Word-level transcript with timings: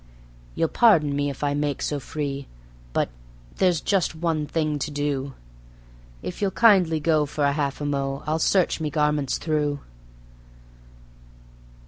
You'll 0.55 0.67
pardon 0.67 1.15
me 1.15 1.29
if 1.29 1.43
I 1.43 1.53
make 1.53 1.79
so 1.83 1.99
free, 1.99 2.47
but 2.91 3.09
there's 3.57 3.79
just 3.81 4.15
one 4.15 4.47
thing 4.47 4.79
to 4.79 4.89
do: 4.89 5.35
If 6.23 6.41
you'll 6.41 6.49
kindly 6.49 6.99
go 6.99 7.27
for 7.27 7.43
a 7.43 7.51
half 7.51 7.79
a 7.81 7.85
mo' 7.85 8.23
I'll 8.25 8.39
search 8.39 8.79
me 8.81 8.89
garments 8.89 9.37
through." 9.37 9.79